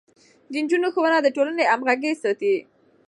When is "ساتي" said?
2.21-2.55